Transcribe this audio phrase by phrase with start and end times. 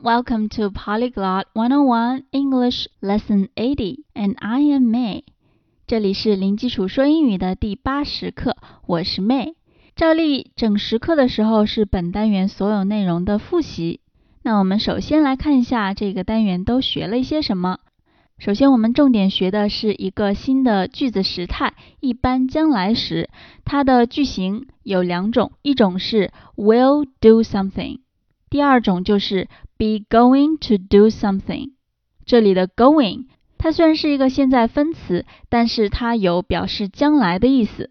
[0.00, 5.22] welcome to Polyglot 101 English Lesson 80, and I am May.
[5.86, 9.54] 这里是零基础说英语的第八十课，我是 May。
[9.94, 14.00] 照例整十课的时候是本单元所有内容的复习。
[14.42, 17.78] 那我们首先来看一下这个单元都学了一些什么。
[18.38, 23.30] 首先，我们重点学的是一个新的句子时态，一般将来时。
[23.64, 28.00] 它的句型有两种，一种是 will do something，
[28.50, 31.72] 第二种就是 be going to do something。
[32.24, 33.26] 这里的 going，
[33.58, 37.90] 它虽然是一个现在分词，但是它有表示将来的意思。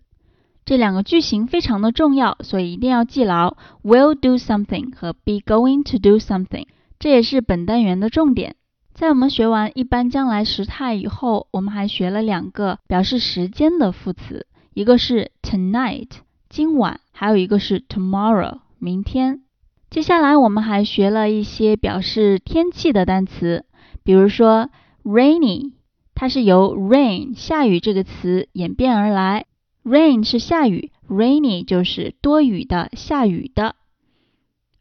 [0.65, 6.65] 这两个句型非常的重要，所以一定要记牢 will do something 和 be going to do something。
[6.97, 8.55] 这也是本单元的重点。
[8.93, 16.09] 在我们学完一般将来时态以后，我们还学了两个表示时间的副词，一个是 tonight
[16.49, 19.41] 今晚，还有一个是 tomorrow 明天。
[19.89, 23.65] 接下来我们还学了一些表示天气的单词，
[24.03, 24.69] 比如说
[25.03, 25.71] rainy，
[26.13, 29.45] 它是由 rain 下雨这个词演变而来
[29.85, 33.75] ，rain 是下雨，rainy 就是多雨的、下雨的。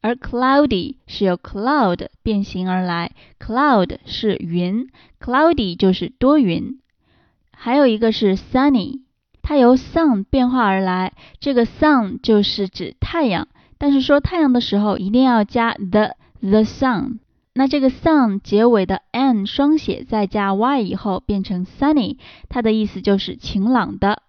[0.00, 4.88] 而 cloudy 是由 cloud 变形而来，cloud 是云
[5.20, 6.80] ，cloudy 就是多云。
[7.52, 9.00] 还有一个是 sunny，
[9.40, 17.18] 它由 sun 变化而来，这个 sun 就是指太阳，但是说太阳的时候一定要加 the the sun。
[17.54, 22.16] 那这个 sun 结尾的 n 双写再加 y 以后变成 sunny，
[22.48, 24.22] 它的意思就是晴朗的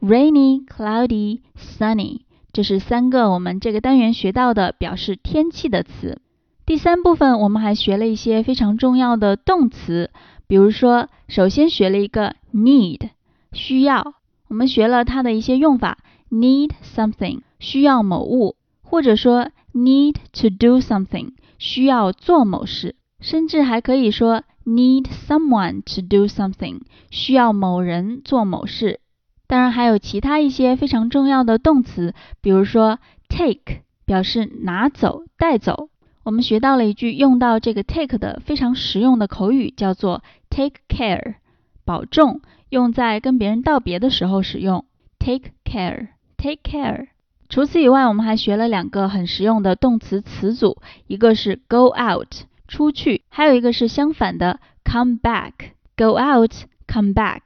[0.00, 2.20] ，rainy、cloudy、sunny。
[2.52, 6.20] 这是三个我们这个单元学到的表示天气的词。
[6.64, 10.10] 第三部分我们还学了一些非常重要的动词，
[10.46, 13.10] 比如说，首先学了一个 need，
[13.52, 14.14] 需要，
[14.48, 15.98] 我们学了它的一些用法
[16.30, 18.56] ，need something，需要某物，
[18.90, 28.98] 或者说 need to do something，需要做某事，甚至还可以说 need someone to do something，需要某人做某事。
[29.46, 32.98] 当然还有其他一些非常重要的动词，比如说
[33.28, 35.88] take 表示拿走、带走。
[36.24, 41.36] 我们学到了一句用到这个 take 的非常实用的口语，叫做 take care，
[41.84, 42.40] 保重，
[42.70, 44.84] 用在跟别人道别的时候使用。
[45.20, 47.06] take care，take care。
[47.50, 52.32] 除此以外，我们还学了两个很实用的动词词组，一个是 go out
[52.68, 55.52] 出去，还有一个是相反的 come back
[55.96, 57.40] go out，come back。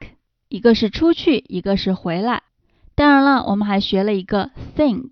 [0.50, 2.42] 一个是出去，一个是回来。
[2.94, 5.10] 当然了，我们还学了一个 think，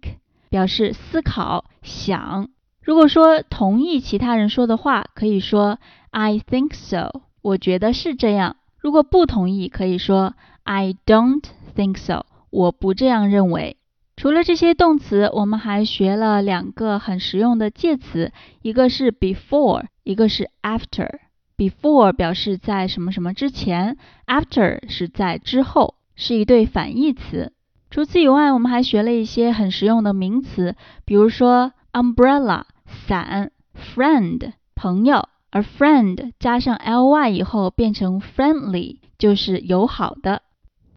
[0.51, 2.51] 表示思考、想。
[2.83, 5.79] 如果说同意其他人说的话，可以说
[6.11, 8.57] I think so，我觉得是这样。
[8.79, 13.79] 如果不同意，可以说 I don't think so，我不这样认为。
[14.23, 18.31] 除了这些动词，我们还学了两个很实用的介词，
[18.63, 21.09] 一个是 before，一个是 after。
[21.57, 23.97] Before 表示在什么什么之前
[24.29, 27.53] ，After 是在之后，是一对反义词。
[27.91, 40.43] 除此以外，我们还学了一些很实用的名词，比如说 umbrella 伞，friend 朋友，而 friend 加上 ly 以后变成 friendly 就是友好的。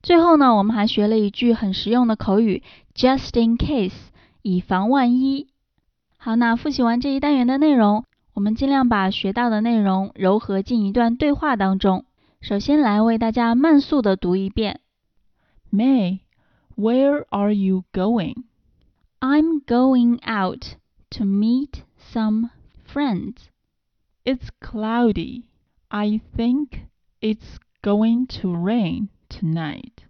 [0.05, 2.61] 最后呢，我们还学了一句很实用的口语
[2.93, 3.95] ，just in case
[4.43, 5.47] 以防万一。
[6.15, 8.05] 好，那复习完这一单元的内容。
[8.35, 12.05] 我们尽量把学到的内容糅合进一段对话当中。
[12.39, 14.79] 首先来为大家慢速的读一遍。
[15.71, 16.19] May,
[16.75, 18.43] where are you going?
[19.19, 20.75] I'm going out
[21.17, 21.81] to meet
[22.13, 22.51] some
[22.87, 23.37] friends.
[24.23, 25.45] It's cloudy.
[25.87, 26.81] I think
[27.21, 30.05] it's going to rain tonight.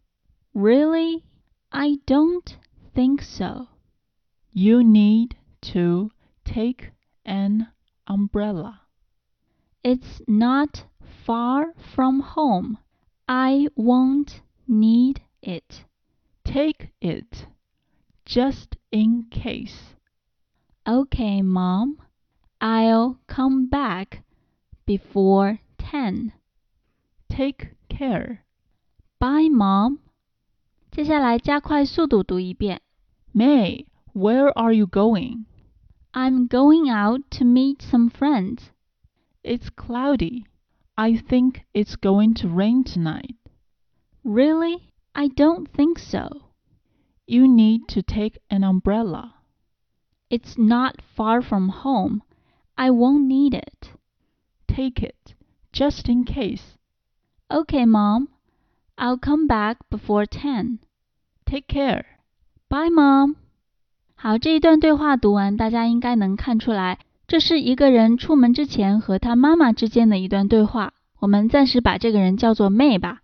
[0.54, 1.24] Really?
[1.72, 2.58] I don't
[2.94, 3.68] think so.
[4.54, 5.36] You need
[5.74, 6.12] to
[6.46, 6.92] take
[7.26, 7.68] an
[8.06, 8.82] umbrella.
[9.84, 10.86] It's not
[11.26, 12.78] far from home.
[13.28, 15.86] I won't need it.
[16.44, 17.48] Take it,
[18.26, 19.96] just in case.
[20.88, 21.98] Okay, Mom.
[22.62, 24.24] I'll come back
[24.86, 26.32] before 10.
[27.28, 28.45] Take care.
[29.19, 29.99] Bye, Mom.
[30.91, 32.83] 接下来加快速度读一遍。
[33.35, 35.45] May, where are you going?
[36.13, 38.71] I'm going out to meet some friends.
[39.45, 40.45] It's cloudy.
[40.97, 43.37] I think it's going to rain tonight.
[44.25, 44.93] Really?
[45.15, 46.51] I don't think so.
[47.27, 49.35] You need to take an umbrella.
[50.29, 52.23] It's not far from home.
[52.77, 53.93] I won't need it.
[54.67, 55.35] Take it,
[55.73, 56.77] just in case.
[57.51, 58.29] Okay, Mom.
[58.98, 60.80] I'll come back before ten.
[61.46, 62.06] Take care.
[62.70, 63.36] Bye, Mom.
[64.16, 70.94] 好，这一段对话读完，大家应该能看出来，这是一个人出门之前和他妈妈之间的一段对话。
[71.20, 73.20] 我们暂时把这个人叫做 May 吧。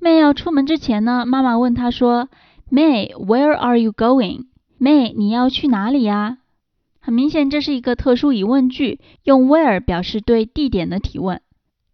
[0.00, 2.28] May 要出门之前呢，妈妈问他说
[2.70, 6.38] ：“May，where are you going？May，你要去哪里呀？”
[7.00, 11.40] 很明显，这是一个特殊疑问句，用 where 表示对地点的提问。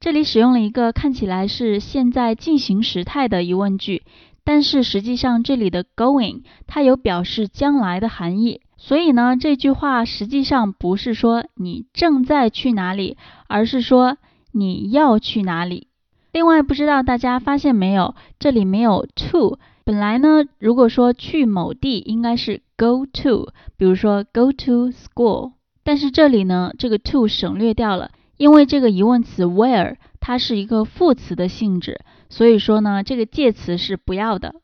[0.08, 4.04] 这里使用了一个看起来是现在进行时态的疑问句，
[4.42, 8.62] 但是实际上这里的 going 它有表示将来的含义。
[8.78, 13.18] 所以呢，这句话实际上不是说你正在去哪里，
[13.48, 14.16] 而是说
[14.50, 15.88] 你要去哪里。
[16.32, 19.58] 另外，不知道大家发现没有，这里没有 to。
[19.84, 25.52] 本来呢，如果说去某地，应该是 go to，比如说 go to school。
[25.84, 32.00] 但是这里呢，这个 to 省略掉了，因为这个疑问词 where 它是一个副词的性质，
[32.30, 34.54] 所以说呢，这个介词是不要的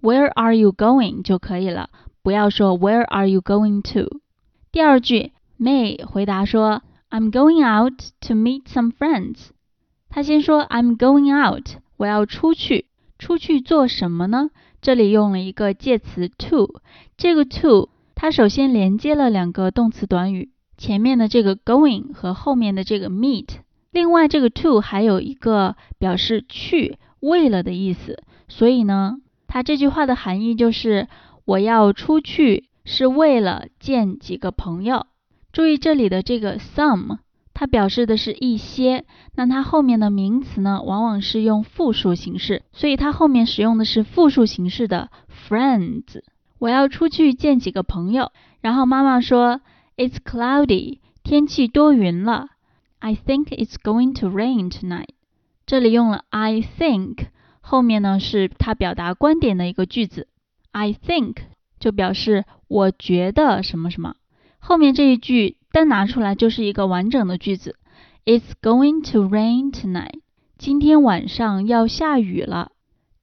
[0.00, 1.90] ，Where are you going 就可以了。
[2.22, 4.20] 不要说 Where are you going to？
[4.72, 9.48] 第二句，May 回答说 I'm going out to meet some friends。
[10.08, 12.86] 他先说 I'm going out，我要出去，
[13.18, 14.50] 出去做什么呢？
[14.80, 16.80] 这里用了一个介词 to，
[17.16, 23.48] 这个 to 它首先连接了两个动词短语，前面的这个 going 和后面的这个 meet。
[23.90, 31.08] 另外这个 to 还有一个表示去为了的意思，所以呢，它这句话的含义就是。
[31.46, 35.06] 我要出去是为了见几个朋友。
[35.52, 37.18] 注意这里的这个 some，
[37.54, 39.04] 它表示的是一些，
[39.36, 45.08] 那它后面的名词呢，往往是用复数形式，所以它后面使用的是复数形式的
[45.48, 46.20] friends。
[46.58, 48.32] 我要出去见几个朋友。
[48.60, 49.60] 然后妈妈说
[49.96, 52.50] ，It's cloudy，天气多云了。
[52.98, 55.10] I think it's going to rain tonight。
[55.66, 57.26] 这里用了 I think，
[57.60, 60.28] 后面呢是它表达观点的一个句子。
[60.70, 61.36] I think
[61.78, 64.16] 就表示我觉得什么什么，
[64.58, 67.76] 后面这一句单拿出来就是一个完整的句子。
[68.24, 70.20] It's going to rain tonight。
[70.58, 72.72] 今天晚上要下雨了。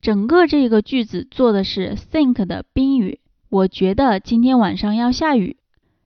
[0.02, 3.20] 整个这个句子做的是 think 的宾语。
[3.50, 5.58] 我觉得今天晚上要下雨。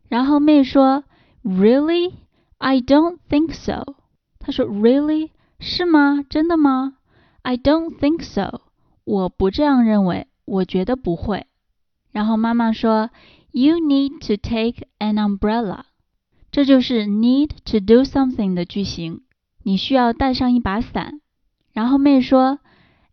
[0.09, 1.03] 然后妹说
[1.43, 2.13] ，Really?
[2.57, 3.95] I don't think so。
[4.39, 5.31] 她说，Really？
[5.59, 6.23] 是吗？
[6.29, 6.97] 真的吗
[7.41, 8.61] ？I don't think so。
[9.03, 10.27] 我不这样认为。
[10.45, 11.45] 我觉得不会。
[12.13, 13.09] 然后妈妈说
[13.51, 15.81] ，You need to take an umbrella。
[16.51, 19.23] 这就是 need to do something 的句型。
[19.63, 21.19] 你需要带上一把伞。
[21.73, 22.59] 然后妹说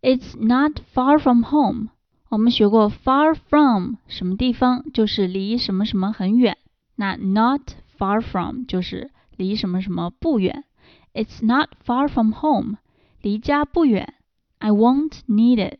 [0.00, 1.88] ，It's not far from home。
[2.29, 6.56] 我们学过 far from 什么地方，就是离什么什么很远。
[6.96, 7.61] 那 not
[7.99, 10.64] far from 就是离什么什么不远。
[11.12, 12.76] It's not far from home，
[13.20, 14.14] 离家不远。
[14.58, 15.79] I won't need it。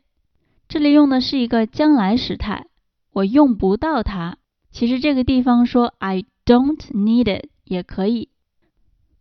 [0.67, 2.67] 这里用的是一个将来时态，
[3.11, 4.37] 我用不到它。
[4.71, 8.29] 其实这个地方说 I don't need it 也可以。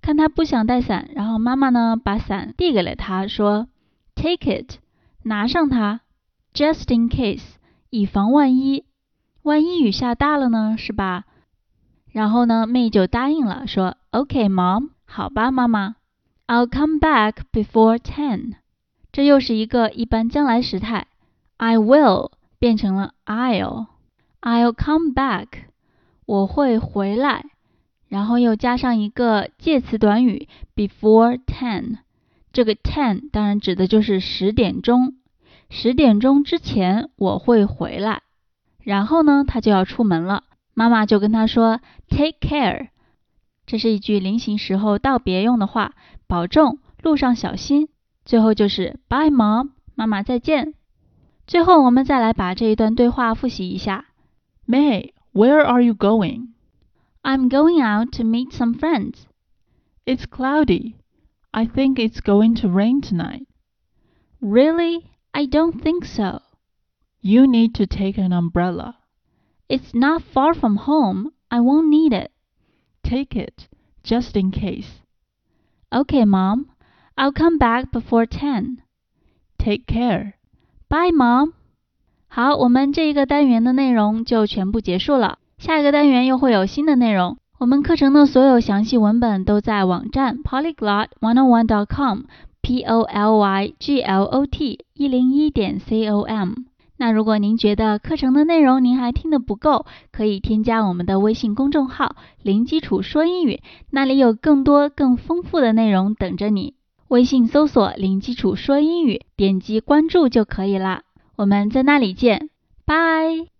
[0.00, 3.69] 看他不想带伞，然后妈妈呢把伞递给了他，说
[4.14, 4.79] Take it，
[5.23, 6.02] 拿上它
[6.52, 7.43] ，just in case，
[7.91, 8.85] 以防万一，
[9.43, 11.25] 万一雨下大了呢，是吧？
[12.14, 15.96] 然后呢，妹就答应了，说 OK mom，好吧，妈妈
[16.46, 18.52] ，I'll come back before ten。
[19.11, 21.08] 这又是一个一般将来时态。
[21.56, 22.31] I will
[22.61, 23.87] 变成了 I'll。
[24.40, 25.49] I'll come back，
[26.25, 27.46] 我会回来，
[28.06, 31.98] 然后又加上一个介词短语 before ten。
[32.53, 35.17] 这个 ten 当然指的就是十点钟，
[35.69, 38.22] 十点钟之前我会回来。
[38.84, 42.90] 然后呢，他就要出门了，妈妈就跟他说 Take care，
[43.66, 45.94] 这是一句临行时候道别用的话，
[46.28, 47.90] 保重，路上小心。
[48.26, 50.73] 最后就是 Bye mom，妈妈再见。
[51.47, 54.06] 最后，我们再来把这一段对话复习一下。
[54.68, 56.49] May, where are you going?
[57.23, 59.26] I'm going out to meet some friends.
[60.06, 60.94] It's cloudy.
[61.52, 63.47] I think it's going to rain tonight.
[64.40, 65.06] Really?
[65.31, 66.42] I don't think so.
[67.21, 68.97] You need to take an umbrella.
[69.68, 71.31] It's not far from home.
[71.49, 72.31] I won't need it.
[73.04, 73.68] Take it,
[74.04, 75.02] just in case.
[75.92, 76.68] Okay, Mom.
[77.18, 78.81] I'll come back before 10.
[79.57, 80.35] Take care.
[80.88, 81.52] Bye, mom。
[82.30, 85.40] 好，我们这一个单元的内容就全部结束了。
[85.57, 87.38] 下一个单元又会有新的内容。
[87.57, 96.07] 我们课程的所有详细文本都在网站 polyglot one on one dot com，p o l y g l o t 一零一点 c
[96.07, 96.54] o m。
[96.96, 103.60] 那如果您觉得课程的内容您还听得不够，可以添加我们的微信公众号“零基础说英语”，
[103.91, 106.74] 那里有更多更丰富的内容等着你。
[107.08, 111.03] 微信搜索“零基础说英语”，点击关注就可以啦。
[111.36, 112.48] 我们在那里见，
[112.86, 113.54] 拜。